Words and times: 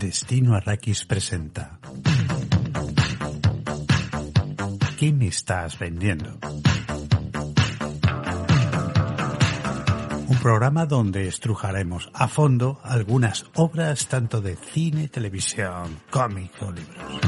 Destino 0.00 0.54
Arrakis 0.54 1.04
presenta. 1.04 1.78
¿Qué 4.98 5.12
me 5.12 5.26
estás 5.26 5.78
vendiendo? 5.78 6.38
Un 10.26 10.38
programa 10.38 10.86
donde 10.86 11.28
estrujaremos 11.28 12.08
a 12.14 12.28
fondo 12.28 12.80
algunas 12.82 13.44
obras 13.56 14.08
tanto 14.08 14.40
de 14.40 14.56
cine, 14.56 15.08
televisión, 15.08 16.00
cómic 16.08 16.50
o 16.62 16.72
libros. 16.72 17.20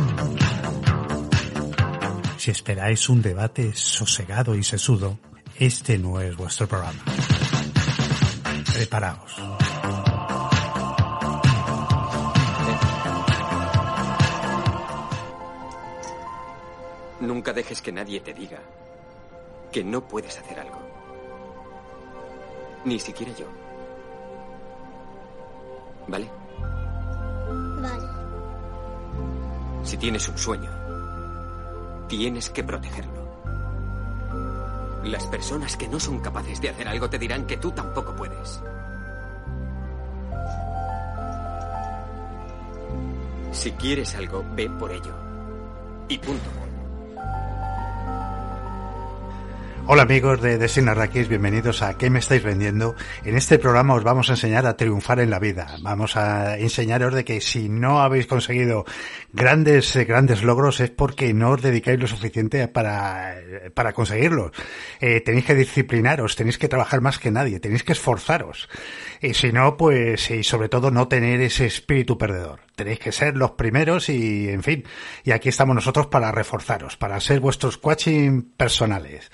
Si 2.38 2.50
esperáis 2.50 3.06
un 3.10 3.20
debate 3.20 3.72
sosegado 3.74 4.54
y 4.54 4.64
sesudo, 4.64 5.18
este 5.58 5.98
no 5.98 6.22
es 6.22 6.34
vuestro 6.38 6.66
programa. 6.66 7.04
Preparaos. 8.72 9.51
Nunca 17.42 17.52
dejes 17.54 17.82
que 17.82 17.90
nadie 17.90 18.20
te 18.20 18.32
diga 18.32 18.60
que 19.72 19.82
no 19.82 20.06
puedes 20.06 20.38
hacer 20.38 20.60
algo. 20.60 20.78
Ni 22.84 23.00
siquiera 23.00 23.32
yo. 23.32 23.46
¿Vale? 26.06 26.30
Vale. 27.80 28.06
Si 29.82 29.96
tienes 29.96 30.28
un 30.28 30.38
sueño, 30.38 30.70
tienes 32.06 32.48
que 32.48 32.62
protegerlo. 32.62 33.26
Las 35.02 35.26
personas 35.26 35.76
que 35.76 35.88
no 35.88 35.98
son 35.98 36.20
capaces 36.20 36.60
de 36.60 36.68
hacer 36.68 36.86
algo 36.86 37.10
te 37.10 37.18
dirán 37.18 37.44
que 37.44 37.56
tú 37.56 37.72
tampoco 37.72 38.14
puedes. 38.14 38.62
Si 43.50 43.72
quieres 43.72 44.14
algo, 44.14 44.44
ve 44.54 44.70
por 44.70 44.92
ello. 44.92 45.16
Y 46.06 46.18
punto. 46.18 46.61
Hola 49.84 50.02
amigos 50.02 50.40
de 50.40 50.58
Destino 50.58 50.92
Arrakis, 50.92 51.28
bienvenidos 51.28 51.82
a 51.82 51.98
¿Qué 51.98 52.08
me 52.08 52.20
estáis 52.20 52.44
vendiendo? 52.44 52.94
En 53.24 53.36
este 53.36 53.58
programa 53.58 53.94
os 53.94 54.04
vamos 54.04 54.30
a 54.30 54.34
enseñar 54.34 54.64
a 54.64 54.76
triunfar 54.76 55.18
en 55.18 55.28
la 55.28 55.40
vida. 55.40 55.76
Vamos 55.82 56.16
a 56.16 56.56
enseñaros 56.56 57.12
de 57.14 57.24
que 57.24 57.40
si 57.40 57.68
no 57.68 58.00
habéis 58.00 58.28
conseguido 58.28 58.84
grandes, 59.32 59.96
grandes 60.06 60.44
logros 60.44 60.78
es 60.78 60.90
porque 60.90 61.34
no 61.34 61.50
os 61.50 61.62
dedicáis 61.62 61.98
lo 61.98 62.06
suficiente 62.06 62.68
para, 62.68 63.34
para 63.74 63.92
conseguirlos. 63.92 64.52
Eh, 65.00 65.20
tenéis 65.20 65.46
que 65.46 65.56
disciplinaros, 65.56 66.36
tenéis 66.36 66.58
que 66.58 66.68
trabajar 66.68 67.00
más 67.00 67.18
que 67.18 67.32
nadie, 67.32 67.58
tenéis 67.58 67.82
que 67.82 67.92
esforzaros. 67.92 68.68
Y 69.20 69.34
si 69.34 69.52
no, 69.52 69.76
pues, 69.76 70.30
y 70.30 70.44
sobre 70.44 70.68
todo 70.68 70.92
no 70.92 71.08
tener 71.08 71.40
ese 71.40 71.66
espíritu 71.66 72.16
perdedor. 72.16 72.60
Tenéis 72.76 73.00
que 73.00 73.12
ser 73.12 73.36
los 73.36 73.52
primeros 73.52 74.08
y, 74.08 74.48
en 74.48 74.62
fin, 74.62 74.84
y 75.24 75.32
aquí 75.32 75.50
estamos 75.50 75.74
nosotros 75.74 76.06
para 76.06 76.32
reforzaros, 76.32 76.96
para 76.96 77.20
ser 77.20 77.40
vuestros 77.40 77.76
coaching 77.78 78.42
personales. 78.56 79.30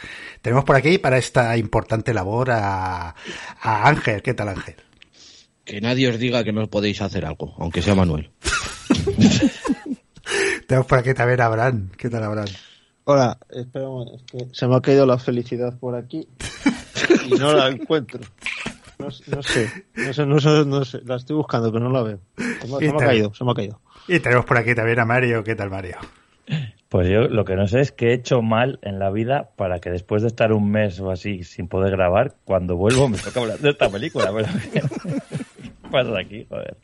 Tenemos 0.48 0.64
por 0.64 0.76
aquí 0.76 0.96
para 0.96 1.18
esta 1.18 1.54
importante 1.58 2.14
labor 2.14 2.50
a, 2.52 3.14
a 3.60 3.86
Ángel. 3.86 4.22
¿Qué 4.22 4.32
tal, 4.32 4.48
Ángel? 4.48 4.76
Que 5.62 5.78
nadie 5.82 6.08
os 6.08 6.18
diga 6.18 6.42
que 6.42 6.54
no 6.54 6.66
podéis 6.68 7.02
hacer 7.02 7.26
algo, 7.26 7.54
aunque 7.58 7.82
sea 7.82 7.94
Manuel. 7.94 8.30
Tenemos 10.66 10.86
por 10.86 11.00
aquí 11.00 11.12
también 11.12 11.42
a 11.42 11.44
Abraham. 11.44 11.90
¿Qué 11.98 12.08
tal, 12.08 12.22
Abraham? 12.22 12.48
Hola, 13.04 13.36
espera 13.50 13.90
un 13.90 13.98
momento, 13.98 14.16
es 14.16 14.22
que 14.24 14.48
se 14.54 14.66
me 14.66 14.76
ha 14.76 14.80
caído 14.80 15.04
la 15.04 15.18
felicidad 15.18 15.78
por 15.78 15.94
aquí 15.94 16.26
y 17.26 17.30
no 17.32 17.52
la 17.52 17.68
encuentro. 17.68 18.20
No, 18.98 19.04
no 19.04 19.10
sé, 19.10 19.30
no 19.30 19.42
sé, 20.14 20.24
no 20.24 20.40
sé, 20.40 20.64
no 20.64 20.84
sé, 20.86 21.02
la 21.04 21.16
estoy 21.16 21.36
buscando, 21.36 21.70
pero 21.70 21.84
no 21.84 21.92
la 21.92 22.02
veo. 22.04 22.20
Se 22.38 22.68
me, 22.68 22.78
se 22.78 22.92
me 22.94 23.04
ha 23.04 23.06
caído, 23.06 23.34
se 23.34 23.44
me 23.44 23.50
ha 23.50 23.54
caído. 23.54 23.82
Y 24.08 24.18
tenemos 24.20 24.46
por 24.46 24.56
aquí 24.56 24.74
también 24.74 24.98
a 24.98 25.04
Mario. 25.04 25.44
¿Qué 25.44 25.54
tal, 25.54 25.68
Mario? 25.68 25.98
Pues 26.88 27.06
yo 27.08 27.28
lo 27.28 27.44
que 27.44 27.54
no 27.54 27.68
sé 27.68 27.80
es 27.80 27.92
qué 27.92 28.08
he 28.08 28.12
hecho 28.14 28.40
mal 28.40 28.78
en 28.82 28.98
la 28.98 29.10
vida 29.10 29.50
para 29.56 29.78
que 29.78 29.90
después 29.90 30.22
de 30.22 30.28
estar 30.28 30.52
un 30.52 30.70
mes 30.70 30.98
o 31.00 31.10
así 31.10 31.44
sin 31.44 31.68
poder 31.68 31.90
grabar, 31.90 32.36
cuando 32.44 32.76
vuelvo 32.76 33.08
me 33.08 33.18
toca 33.18 33.40
hablar 33.40 33.58
de 33.58 33.70
esta 33.70 33.90
película. 33.90 34.32
¿Qué 34.72 34.80
pasa 35.90 36.18
aquí? 36.18 36.46
Joder. 36.48 36.76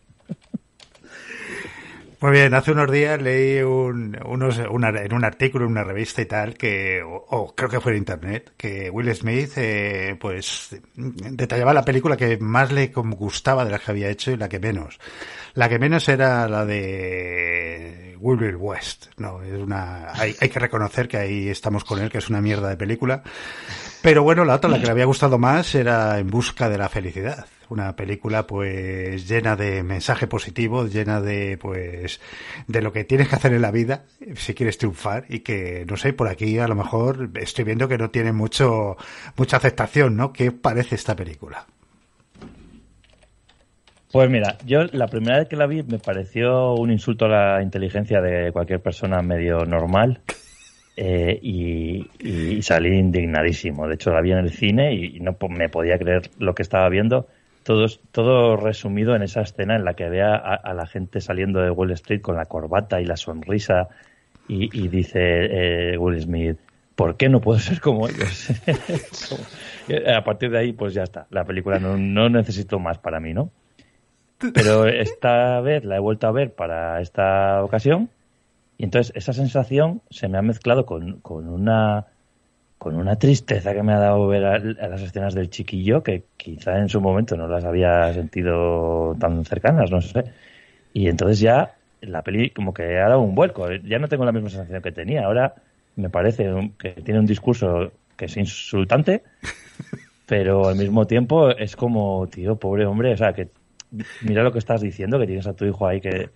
Muy 2.21 2.33
bien, 2.33 2.55
hace 2.55 2.73
unos 2.73 2.91
días 2.91 3.21
leí 3.21 3.61
un, 3.61 4.19
unos, 4.25 4.59
una, 4.71 4.89
en 4.89 5.13
un 5.13 5.25
artículo 5.27 5.67
en 5.67 5.73
una 5.73 5.85
revista 5.85 6.23
y 6.23 6.27
tal, 6.27 6.55
que, 6.55 7.03
o, 7.03 7.17
o 7.17 7.55
creo 7.55 7.69
que 7.69 7.81
fue 7.81 7.93
en 7.93 7.99
internet, 7.99 8.53
que 8.57 8.89
Will 8.89 9.15
Smith, 9.15 9.53
eh, 9.57 10.17
pues, 10.19 10.75
detallaba 10.95 11.75
la 11.75 11.85
película 11.85 12.17
que 12.17 12.39
más 12.39 12.73
le 12.73 12.87
gustaba 12.95 13.65
de 13.67 13.71
las 13.71 13.83
que 13.83 13.91
había 13.91 14.09
hecho 14.09 14.31
y 14.31 14.39
la 14.39 14.49
que 14.49 14.59
menos. 14.59 14.99
La 15.53 15.69
que 15.69 15.79
menos 15.79 16.09
era 16.09 16.49
la 16.49 16.65
de 16.65 18.04
Will 18.19 18.57
West, 18.57 19.07
no, 19.17 19.43
es 19.43 19.53
una, 19.53 20.13
hay, 20.13 20.35
hay 20.41 20.49
que 20.49 20.59
reconocer 20.59 21.09
que 21.09 21.17
ahí 21.17 21.49
estamos 21.49 21.85
con 21.85 22.01
él, 22.01 22.11
que 22.11 22.19
es 22.19 22.29
una 22.29 22.41
mierda 22.41 22.69
de 22.69 22.77
película. 22.77 23.23
Pero 24.03 24.23
bueno, 24.23 24.45
la 24.45 24.57
otra, 24.57 24.69
la 24.69 24.79
que 24.79 24.85
le 24.85 24.91
había 24.91 25.07
gustado 25.07 25.39
más, 25.39 25.75
era 25.75 26.19
En 26.19 26.29
busca 26.29 26.69
de 26.69 26.77
la 26.77 26.89
felicidad. 26.89 27.47
Una 27.71 27.97
película 27.97 28.47
pues 28.47 29.27
llena 29.27 29.57
de 29.57 29.83
mensaje 29.83 30.27
positivo, 30.27 30.87
llena 30.87 31.23
de 31.23 31.57
pues 31.57 32.21
de 32.67 32.83
lo 32.83 32.93
que 32.93 33.05
tienes 33.05 33.29
que 33.29 33.37
hacer 33.37 33.55
en 33.55 33.63
la 33.63 33.71
vida 33.71 34.05
si 34.37 34.53
quieres 34.53 34.77
triunfar 34.77 35.25
y 35.31 35.41
que 35.41 35.87
no 35.89 35.97
sé, 35.97 36.13
por 36.13 36.29
aquí 36.29 36.59
a 36.59 36.69
lo 36.69 36.75
mejor 36.75 37.31
estoy 37.37 37.65
viendo 37.65 37.89
que 37.89 37.97
no 37.97 38.11
tiene 38.11 38.33
mucho 38.33 38.97
mucha 39.37 39.57
aceptación, 39.57 40.17
¿no? 40.17 40.33
¿Qué 40.33 40.53
parece 40.53 40.95
esta 40.97 41.17
película? 41.17 41.67
Pues 44.15 44.31
mira, 44.31 44.59
yo 44.65 44.85
la 44.93 45.09
primera 45.09 45.41
vez 45.41 45.49
que 45.49 45.57
la 45.57 45.67
vi 45.67 45.83
me 45.83 45.99
pareció 45.99 46.75
un 46.75 46.93
insulto 46.93 47.25
a 47.25 47.29
la 47.29 47.63
inteligencia 47.65 48.21
de 48.21 48.53
cualquier 48.53 48.79
persona 48.79 49.21
medio 49.23 49.65
normal. 49.67 50.21
Eh, 50.97 51.37
y, 51.43 52.63
salí 52.63 52.97
indignadísimo. 52.97 53.89
De 53.89 53.95
hecho, 53.95 54.13
la 54.13 54.21
vi 54.21 54.31
en 54.31 54.39
el 54.39 54.53
cine 54.53 54.95
y, 54.95 55.19
no 55.19 55.37
me 55.49 55.69
podía 55.69 55.99
creer 55.99 56.31
lo 56.39 56.55
que 56.55 56.63
estaba 56.63 56.89
viendo. 56.91 57.27
Todo, 57.65 57.87
todo 58.13 58.57
resumido 58.57 59.17
en 59.17 59.25
esa 59.25 59.41
escena 59.41 59.75
en 59.75 59.85
la 59.85 59.95
que 59.95 60.09
ve 60.09 60.23
a, 60.23 60.37
a, 60.37 60.75
la 60.75 60.87
gente 60.87 61.21
saliendo 61.21 61.61
de 61.61 61.73
Wall 61.73 61.91
Street 61.91 62.21
con 62.21 62.37
la 62.37 62.45
corbata 62.45 63.01
y 63.01 63.07
la 63.07 63.17
sonrisa 63.17 63.89
y, 64.47 64.71
y 64.81 64.87
dice 64.87 65.19
eh, 65.23 65.99
Will 65.99 66.21
Smith, 66.21 66.59
¿por 66.95 67.17
qué 67.17 67.29
no 67.29 67.41
puedo 67.41 67.59
ser 67.59 67.81
como 67.81 68.07
ellos? 68.07 68.53
a 70.07 70.23
partir 70.23 70.53
de 70.53 70.59
ahí, 70.59 70.73
pues 70.73 70.95
ya 70.95 71.03
está. 71.03 71.27
La 71.31 71.45
película 71.45 71.81
no, 71.81 71.97
no 71.97 72.29
necesito 72.29 72.79
más 72.79 72.99
para 72.99 73.19
mí, 73.19 73.35
¿no? 73.35 73.51
Pero 74.53 74.87
esta 74.87 75.61
vez 75.61 75.85
la 75.85 75.97
he 75.97 76.01
vuelto 76.01 76.27
a 76.27 76.33
ver 76.33 76.53
para 76.53 77.01
esta 77.01 77.63
ocasión 77.65 78.11
y 78.77 78.85
entonces 78.85 79.13
esa 79.17 79.33
sensación 79.33 80.03
se 80.11 80.29
me 80.29 80.39
ha 80.39 80.43
mezclado 80.43 80.85
con, 80.85 81.21
con 81.21 81.49
una 81.49 82.07
con 82.79 82.97
una 82.97 83.17
tristeza 83.17 83.73
que 83.73 83.83
me 83.83 83.95
ha 83.95 83.99
dado 83.99 84.27
ver 84.27 84.45
a, 84.45 84.59
las 84.59 85.01
escenas 85.01 85.35
del 85.35 85.49
chiquillo 85.49 86.03
que 86.03 86.25
quizá 86.37 86.79
en 86.79 86.91
su 86.91 87.01
momento 87.01 87.37
no 87.37 87.49
las 87.49 87.65
había 87.65 88.13
sentido 88.13 89.17
tan 89.19 89.45
cercanas, 89.47 89.91
no 89.91 90.03
sé. 90.03 90.25
Y 90.93 91.09
entonces 91.09 91.41
ya 91.41 91.77
la 92.03 92.21
peli 92.21 92.51
como 92.51 92.75
que 92.75 92.99
ha 92.99 93.09
dado 93.09 93.23
un 93.23 93.35
vuelco. 93.35 93.73
Ya 93.73 93.99
no 93.99 94.09
tengo 94.09 94.27
la 94.27 94.33
misma 94.33 94.51
sensación 94.51 94.83
que 94.83 94.93
tenía. 94.93 95.25
Ahora 95.25 95.55
me 95.97 96.11
parece 96.11 96.73
que 96.79 96.91
tiene 96.91 97.21
un 97.21 97.27
discurso 97.27 97.93
que 98.19 98.27
es 98.27 98.37
insultante, 98.37 99.23
pero 100.27 100.69
al 100.69 100.77
mismo 100.77 101.07
tiempo 101.07 101.51
es 101.51 101.77
como, 101.77 102.27
tío, 102.27 102.57
pobre 102.57 102.85
hombre, 102.85 103.15
o 103.15 103.17
sea, 103.17 103.33
que 103.33 103.49
mira 104.23 104.43
lo 104.43 104.53
que 104.53 104.59
estás 104.59 104.81
diciendo, 104.81 105.19
que 105.19 105.27
tienes 105.27 105.47
a 105.47 105.55
tu 105.55 105.65
hijo 105.65 105.87
ahí 105.87 106.01
que 106.01 106.31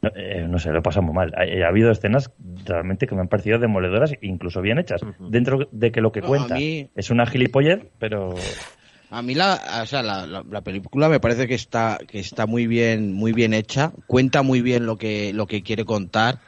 no, 0.00 0.10
eh, 0.14 0.46
no 0.48 0.58
sé, 0.58 0.70
lo 0.70 0.82
pasa 0.82 1.00
muy 1.00 1.14
mal. 1.14 1.32
Ha, 1.34 1.64
ha, 1.64 1.68
habido 1.68 1.90
escenas 1.90 2.30
realmente 2.64 3.06
que 3.06 3.14
me 3.14 3.22
han 3.22 3.28
parecido 3.28 3.58
demoledoras, 3.58 4.12
incluso 4.20 4.60
bien 4.60 4.78
hechas, 4.78 5.02
uh 5.02 5.06
-huh. 5.06 5.30
dentro 5.30 5.68
de 5.72 5.90
que 5.90 6.00
lo 6.00 6.12
que 6.12 6.22
cuenta 6.22 6.54
mí... 6.54 6.88
es 6.94 7.10
una 7.10 7.26
gilipollez, 7.26 7.86
pero... 7.98 8.34
A 9.10 9.22
mí 9.22 9.34
la, 9.34 9.58
o 9.82 9.86
sea, 9.86 10.02
la, 10.02 10.26
la, 10.26 10.44
la, 10.48 10.60
película 10.60 11.08
me 11.08 11.18
parece 11.18 11.48
que 11.48 11.54
está, 11.54 11.98
que 12.06 12.18
está 12.18 12.46
muy 12.46 12.66
bien, 12.66 13.14
muy 13.14 13.32
bien 13.32 13.54
hecha, 13.54 13.90
cuenta 14.06 14.42
muy 14.42 14.60
bien 14.60 14.84
lo 14.84 14.98
que, 14.98 15.32
lo 15.32 15.46
que 15.46 15.62
quiere 15.62 15.86
contar 15.86 16.40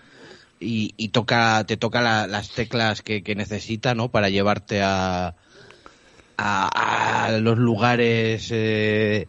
y, 0.61 0.93
y 0.99 1.09
toca, 1.09 1.65
te 1.65 1.79
toca 1.79 2.03
la, 2.03 2.27
las 2.27 2.51
teclas 2.51 3.01
que, 3.01 3.23
que, 3.23 3.35
necesita, 3.35 3.95
¿no? 3.95 4.11
Para 4.11 4.29
llevarte 4.29 4.83
a, 4.83 5.35
a, 6.37 7.39
los 7.41 7.59
lugares 7.59 8.51
eh, 8.53 9.27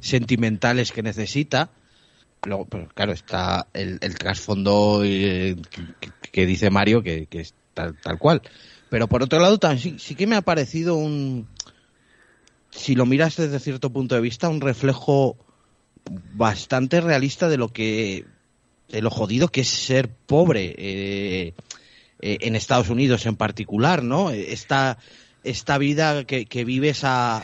sentimentales 0.00 0.92
que 0.92 1.02
necesita. 1.02 1.70
Luego, 2.44 2.66
pero 2.66 2.88
claro, 2.88 3.12
está 3.12 3.66
el, 3.72 3.98
trasfondo 4.16 5.02
eh, 5.04 5.56
que, 6.32 6.46
dice 6.46 6.70
Mario, 6.70 7.02
que, 7.02 7.26
es 7.30 7.54
tal, 7.74 7.98
tal, 8.00 8.18
cual. 8.18 8.42
Pero 8.88 9.08
por 9.08 9.22
otro 9.22 9.40
lado, 9.40 9.58
también, 9.58 9.98
sí, 9.98 10.14
que 10.14 10.26
me 10.26 10.36
ha 10.36 10.42
parecido 10.42 10.94
un, 10.94 11.48
si 12.70 12.94
lo 12.94 13.06
miras 13.06 13.36
desde 13.36 13.58
cierto 13.58 13.90
punto 13.90 14.14
de 14.14 14.20
vista, 14.20 14.48
un 14.48 14.60
reflejo 14.60 15.36
bastante 16.34 17.00
realista 17.00 17.48
de 17.48 17.56
lo 17.56 17.72
que, 17.72 18.24
de 18.88 19.02
lo 19.02 19.10
jodido 19.10 19.48
que 19.48 19.62
es 19.62 19.68
ser 19.68 20.08
pobre 20.08 20.74
eh, 20.78 21.54
eh, 22.20 22.38
en 22.40 22.54
Estados 22.54 22.90
Unidos 22.90 23.26
en 23.26 23.34
particular, 23.34 24.04
¿no? 24.04 24.30
Esta, 24.30 24.98
esta 25.42 25.78
vida 25.78 26.24
que, 26.24 26.46
que 26.46 26.64
vives 26.64 27.02
a, 27.02 27.42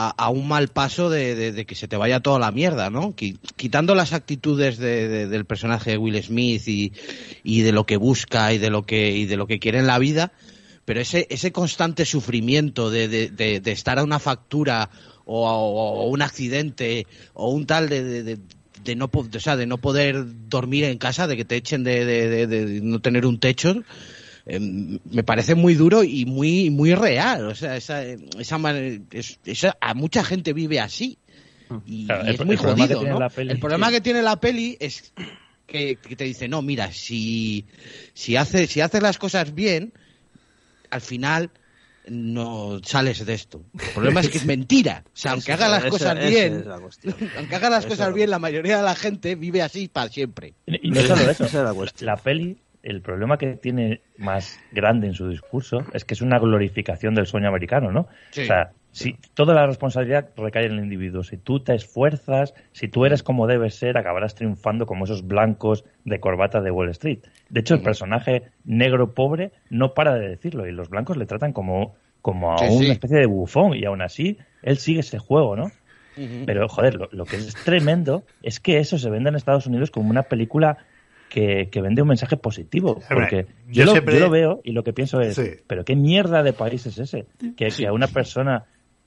a, 0.00 0.30
un 0.30 0.46
mal 0.46 0.68
paso 0.68 1.10
de, 1.10 1.64
que 1.66 1.74
se 1.74 1.88
te 1.88 1.96
vaya 1.96 2.20
toda 2.20 2.38
la 2.38 2.52
mierda, 2.52 2.88
¿no? 2.88 3.16
Quitando 3.16 3.96
las 3.96 4.12
actitudes 4.12 4.78
del 4.78 5.44
personaje 5.44 5.90
de 5.92 5.98
Will 5.98 6.22
Smith 6.22 6.62
y, 6.68 7.62
de 7.62 7.72
lo 7.72 7.84
que 7.84 7.96
busca 7.96 8.52
y 8.52 8.58
de 8.58 8.70
lo 8.70 8.86
que, 8.86 9.10
y 9.10 9.26
de 9.26 9.36
lo 9.36 9.48
que 9.48 9.58
quiere 9.58 9.80
en 9.80 9.88
la 9.88 9.98
vida, 9.98 10.30
pero 10.84 11.00
ese, 11.00 11.26
ese 11.30 11.50
constante 11.50 12.04
sufrimiento 12.04 12.90
de, 12.90 13.60
estar 13.66 13.98
a 13.98 14.04
una 14.04 14.20
factura 14.20 14.88
o, 15.24 16.08
un 16.08 16.22
accidente 16.22 17.08
o 17.34 17.50
un 17.50 17.66
tal 17.66 17.88
de, 17.88 18.38
no, 18.94 19.10
o 19.12 19.40
sea, 19.40 19.56
de 19.56 19.66
no 19.66 19.78
poder 19.78 20.24
dormir 20.48 20.84
en 20.84 20.98
casa, 20.98 21.26
de 21.26 21.36
que 21.36 21.44
te 21.44 21.56
echen 21.56 21.82
de, 21.82 22.80
no 22.84 23.00
tener 23.00 23.26
un 23.26 23.40
techo, 23.40 23.82
Em, 24.50 24.98
me 25.10 25.22
parece 25.22 25.54
muy 25.54 25.74
duro 25.74 26.02
y 26.02 26.24
muy 26.24 26.70
muy 26.70 26.94
real. 26.94 27.48
O 27.48 27.54
sea, 27.54 27.76
esa, 27.76 28.02
esa, 28.02 29.76
a 29.78 29.94
mucha 29.94 30.24
gente 30.24 30.54
vive 30.54 30.80
así. 30.80 31.18
Y, 31.84 32.08
es 32.26 32.42
muy 32.42 32.56
jodido, 32.56 33.02
¿no? 33.02 33.18
el 33.36 33.60
problema 33.60 33.90
que 33.90 34.00
tiene 34.00 34.22
la 34.22 34.40
peli 34.40 34.78
es 34.80 35.12
que, 35.66 35.96
te 35.96 36.24
dice, 36.24 36.48
no, 36.48 36.62
mira, 36.62 36.90
si, 36.92 37.66
si, 38.14 38.36
haces, 38.36 38.70
si 38.70 38.80
haces 38.80 39.02
las 39.02 39.18
cosas 39.18 39.54
bien, 39.54 39.92
al 40.88 41.02
final 41.02 41.50
no 42.08 42.80
sales 42.82 43.26
de 43.26 43.34
esto. 43.34 43.62
El 43.78 43.90
problema 43.90 44.20
es 44.20 44.30
que 44.30 44.38
es 44.38 44.46
mentira. 44.46 45.04
O 45.08 45.10
sea, 45.12 45.32
aunque 45.32 45.52
haga 45.52 45.68
las 45.68 45.84
cosas 45.84 46.26
bien, 46.26 46.64
aunque 47.36 47.54
haga 47.54 47.68
las 47.68 47.84
cosas 47.84 48.14
bien, 48.14 48.30
la 48.30 48.38
mayoría 48.38 48.78
de 48.78 48.82
la 48.84 48.94
gente 48.94 49.34
vive 49.34 49.60
así 49.60 49.88
para 49.88 50.08
siempre. 50.08 50.54
Y 50.64 50.90
no 50.90 51.02
solo 51.02 51.30
eso, 51.30 51.74
la 52.00 52.16
peli 52.16 52.56
el 52.82 53.02
problema 53.02 53.38
que 53.38 53.54
tiene 53.54 54.00
más 54.16 54.58
grande 54.72 55.06
en 55.06 55.14
su 55.14 55.28
discurso 55.28 55.84
es 55.92 56.04
que 56.04 56.14
es 56.14 56.22
una 56.22 56.38
glorificación 56.38 57.14
del 57.14 57.26
sueño 57.26 57.48
americano, 57.48 57.90
¿no? 57.92 58.02
O 58.30 58.44
sea, 58.44 58.72
si 58.92 59.16
toda 59.34 59.54
la 59.54 59.66
responsabilidad 59.66 60.30
recae 60.36 60.66
en 60.66 60.72
el 60.72 60.78
individuo. 60.80 61.22
Si 61.22 61.36
tú 61.36 61.60
te 61.60 61.74
esfuerzas, 61.74 62.54
si 62.72 62.88
tú 62.88 63.04
eres 63.04 63.22
como 63.22 63.46
debes 63.46 63.74
ser, 63.74 63.98
acabarás 63.98 64.34
triunfando 64.34 64.86
como 64.86 65.04
esos 65.04 65.26
blancos 65.26 65.84
de 66.04 66.20
corbata 66.20 66.60
de 66.60 66.70
Wall 66.70 66.90
Street. 66.90 67.20
De 67.48 67.60
hecho, 67.60 67.74
el 67.74 67.82
personaje 67.82 68.44
negro 68.64 69.14
pobre 69.14 69.52
no 69.70 69.94
para 69.94 70.14
de 70.14 70.28
decirlo 70.28 70.66
y 70.66 70.72
los 70.72 70.88
blancos 70.88 71.16
le 71.16 71.26
tratan 71.26 71.52
como, 71.52 71.94
como 72.22 72.52
a 72.52 72.60
una 72.70 72.92
especie 72.92 73.18
de 73.18 73.26
bufón 73.26 73.74
y 73.74 73.84
aún 73.84 74.02
así 74.02 74.38
él 74.62 74.78
sigue 74.78 75.00
ese 75.00 75.18
juego, 75.18 75.56
¿no? 75.56 75.70
Pero, 76.46 76.68
joder, 76.68 76.96
lo, 76.96 77.08
lo, 77.12 77.24
que 77.26 77.36
es 77.36 77.54
tremendo 77.64 78.24
es 78.42 78.58
que 78.58 78.78
eso 78.78 78.98
se 78.98 79.08
vende 79.08 79.28
en 79.28 79.36
Estados 79.36 79.68
Unidos 79.68 79.92
como 79.92 80.10
una 80.10 80.24
película 80.24 80.78
que, 81.28 81.68
vende 81.80 82.02
un 82.02 82.08
mensaje 82.08 82.36
positivo. 82.36 83.00
Porque 83.08 83.46
yo, 83.68 83.84
lo, 83.84 83.94
lo, 83.94 84.30
veo 84.30 84.60
y 84.64 84.72
lo 84.72 84.82
que 84.82 84.92
pienso 84.92 85.20
es, 85.20 85.40
pero 85.66 85.84
qué 85.84 85.96
mierda 85.96 86.42
de 86.42 86.52
país 86.52 86.86
es 86.86 86.98
ese. 86.98 87.26
Que, 87.56 87.86
a 87.86 87.92
una 87.92 88.08
persona 88.08 88.64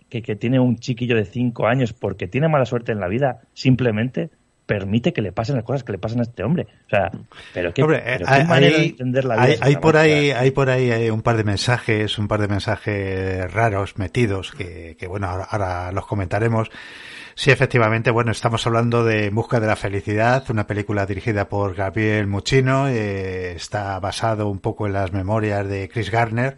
que, 0.10 0.36
tiene 0.36 0.60
un 0.60 0.78
chiquillo 0.78 1.16
de 1.16 1.26
cinco 1.26 1.68
años 1.68 1.94
porque 1.94 2.28
tiene 2.28 2.48
mala 2.48 2.66
suerte 2.66 2.92
en 2.92 3.00
la 3.00 3.08
vida, 3.08 3.42
simplemente 3.54 4.30
permite 4.66 5.12
que 5.12 5.22
le 5.22 5.34
pasen 5.34 5.56
las 5.56 5.66
cosas 5.66 5.84
que 5.84 5.92
le 5.92 5.98
pasan 5.98 6.20
a 6.20 6.24
este 6.24 6.44
hombre. 6.44 6.68
O 6.86 6.90
sea, 6.90 7.12
pero 7.54 7.74
qué, 7.74 7.82
hay, 8.26 8.46
manera 8.46 8.78
de 8.78 8.86
entender 8.86 9.26
la 9.26 9.46
vida. 9.46 9.58
Hay, 9.62 9.76
por 9.78 9.98
ahí, 9.98 10.32
hay 10.32 10.52
por 10.52 10.70
ahí 10.70 10.92
hay 10.92 11.10
un 11.10 11.22
par 11.22 11.36
de 11.36 11.44
mensajes, 11.44 12.18
un 12.18 12.28
par 12.28 12.40
de 12.40 12.48
mensajes 12.48 13.52
raros 13.52 13.98
metidos 13.98 14.52
que, 14.52 14.96
que 14.98 15.08
bueno, 15.08 15.28
ahora 15.28 15.92
los 15.92 16.06
comentaremos. 16.06 16.70
Sí, 17.36 17.50
efectivamente, 17.50 18.12
bueno, 18.12 18.32
estamos 18.32 18.66
hablando 18.68 19.04
de 19.04 19.30
Busca 19.30 19.60
de 19.60 19.68
la 19.68 19.76
Felicidad, 19.76 20.44
una 20.50 20.68
película 20.68 21.06
dirigida 21.06 21.48
por 21.48 21.74
Gabriel 21.74 22.28
Muchino, 22.28 22.88
eh, 22.88 23.54
está 23.54 24.00
basado 24.00 24.50
un 24.50 24.60
poco 24.60 24.86
en 24.86 24.94
las 24.94 25.14
memorias 25.14 25.68
de 25.68 25.90
Chris 25.90 26.12
Garner, 26.12 26.58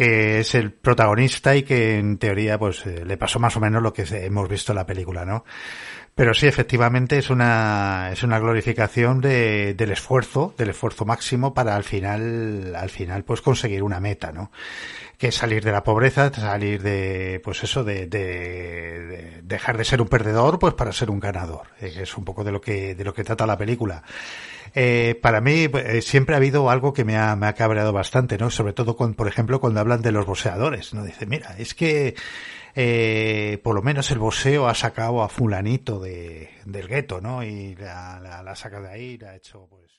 que 0.00 0.40
es 0.40 0.54
el 0.54 0.72
protagonista 0.72 1.54
y 1.54 1.62
que 1.62 1.98
en 1.98 2.16
teoría 2.16 2.58
pues 2.58 2.86
eh, 2.86 3.04
le 3.04 3.18
pasó 3.18 3.38
más 3.38 3.54
o 3.58 3.60
menos 3.60 3.82
lo 3.82 3.92
que 3.92 4.04
hemos 4.24 4.48
visto 4.48 4.72
en 4.72 4.76
la 4.76 4.86
película, 4.86 5.26
¿no? 5.26 5.44
Pero 6.14 6.32
sí, 6.32 6.46
efectivamente 6.46 7.18
es 7.18 7.28
una, 7.28 8.08
es 8.10 8.22
una 8.22 8.38
glorificación 8.38 9.20
de, 9.20 9.74
del 9.74 9.92
esfuerzo, 9.92 10.54
del 10.56 10.70
esfuerzo 10.70 11.04
máximo 11.04 11.52
para 11.52 11.76
al 11.76 11.84
final, 11.84 12.74
al 12.76 12.88
final 12.88 13.24
pues 13.24 13.42
conseguir 13.42 13.82
una 13.82 14.00
meta, 14.00 14.32
¿no? 14.32 14.50
que 15.18 15.28
es 15.28 15.34
salir 15.34 15.62
de 15.62 15.70
la 15.70 15.84
pobreza, 15.84 16.32
salir 16.32 16.80
de, 16.80 17.42
pues 17.44 17.62
eso, 17.62 17.84
de, 17.84 18.06
de, 18.06 19.40
dejar 19.42 19.76
de 19.76 19.84
ser 19.84 20.00
un 20.00 20.08
perdedor, 20.08 20.58
pues 20.58 20.72
para 20.72 20.92
ser 20.92 21.10
un 21.10 21.20
ganador. 21.20 21.66
Eh, 21.78 21.92
es 22.00 22.16
un 22.16 22.24
poco 22.24 22.42
de 22.42 22.52
lo 22.52 22.62
que, 22.62 22.94
de 22.94 23.04
lo 23.04 23.12
que 23.12 23.22
trata 23.22 23.46
la 23.46 23.58
película. 23.58 24.02
Eh, 24.74 25.18
para 25.20 25.40
mí 25.40 25.68
eh, 25.72 26.02
siempre 26.02 26.34
ha 26.34 26.38
habido 26.38 26.70
algo 26.70 26.92
que 26.92 27.04
me 27.04 27.16
ha, 27.16 27.34
me 27.36 27.46
ha 27.46 27.54
cabreado 27.54 27.92
bastante, 27.92 28.38
¿no? 28.38 28.50
Sobre 28.50 28.72
todo 28.72 28.96
con, 28.96 29.14
por 29.14 29.28
ejemplo, 29.28 29.60
cuando 29.60 29.80
hablan 29.80 30.02
de 30.02 30.12
los 30.12 30.26
boxeadores, 30.26 30.94
¿no? 30.94 31.04
Dice, 31.04 31.26
mira, 31.26 31.56
es 31.58 31.74
que, 31.74 32.14
eh, 32.74 33.58
por 33.62 33.74
lo 33.74 33.82
menos 33.82 34.10
el 34.10 34.18
boxeo 34.18 34.68
ha 34.68 34.74
sacado 34.74 35.22
a 35.22 35.28
fulanito 35.28 36.00
de, 36.00 36.50
del 36.64 36.88
gueto, 36.88 37.20
¿no? 37.20 37.42
Y 37.42 37.74
la, 37.76 38.20
la, 38.20 38.42
la 38.42 38.56
saca 38.56 38.80
de 38.80 38.90
ahí, 38.90 39.18
la 39.18 39.30
ha 39.30 39.36
hecho, 39.36 39.66
pues, 39.68 39.90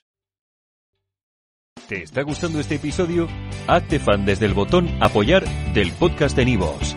¿Te 1.88 2.02
está 2.04 2.22
gustando 2.22 2.60
este 2.60 2.76
episodio? 2.76 3.28
Hazte 3.66 3.98
fan 3.98 4.24
desde 4.24 4.46
el 4.46 4.54
botón 4.54 4.88
Apoyar 5.02 5.44
del 5.74 5.92
podcast 5.92 6.36
de 6.36 6.44
Nivos. 6.44 6.96